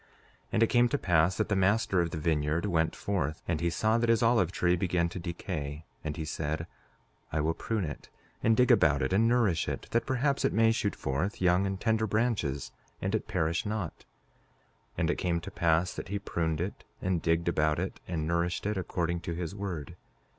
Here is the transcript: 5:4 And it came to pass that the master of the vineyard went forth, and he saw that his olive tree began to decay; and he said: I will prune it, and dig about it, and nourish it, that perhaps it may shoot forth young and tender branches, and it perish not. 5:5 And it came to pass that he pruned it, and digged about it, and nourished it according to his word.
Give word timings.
5:4 0.47 0.47
And 0.53 0.63
it 0.63 0.67
came 0.71 0.89
to 0.89 0.97
pass 0.97 1.37
that 1.37 1.47
the 1.47 1.55
master 1.55 2.01
of 2.01 2.09
the 2.09 2.17
vineyard 2.17 2.65
went 2.65 2.95
forth, 2.95 3.43
and 3.47 3.61
he 3.61 3.69
saw 3.69 3.99
that 3.99 4.09
his 4.09 4.23
olive 4.23 4.51
tree 4.51 4.75
began 4.75 5.07
to 5.09 5.19
decay; 5.19 5.85
and 6.03 6.17
he 6.17 6.25
said: 6.25 6.65
I 7.31 7.39
will 7.39 7.53
prune 7.53 7.83
it, 7.85 8.09
and 8.41 8.57
dig 8.57 8.71
about 8.71 9.03
it, 9.03 9.13
and 9.13 9.27
nourish 9.27 9.67
it, 9.69 9.85
that 9.91 10.07
perhaps 10.07 10.43
it 10.43 10.53
may 10.53 10.71
shoot 10.71 10.95
forth 10.95 11.39
young 11.39 11.67
and 11.67 11.79
tender 11.79 12.07
branches, 12.07 12.71
and 12.99 13.13
it 13.13 13.27
perish 13.27 13.63
not. 13.63 13.93
5:5 13.99 14.03
And 14.97 15.09
it 15.11 15.19
came 15.19 15.39
to 15.39 15.51
pass 15.51 15.93
that 15.93 16.07
he 16.07 16.17
pruned 16.17 16.61
it, 16.61 16.83
and 16.99 17.21
digged 17.21 17.47
about 17.47 17.77
it, 17.77 17.99
and 18.07 18.25
nourished 18.25 18.65
it 18.65 18.77
according 18.77 19.19
to 19.19 19.35
his 19.35 19.53
word. 19.53 19.95